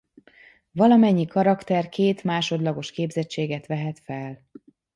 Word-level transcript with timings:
Valamennyi 0.71 1.25
karakter 1.25 1.89
két 1.89 2.23
másodlagos 2.23 2.91
képzettséget 2.91 3.67
vehet 3.67 3.99
fel. 3.99 4.45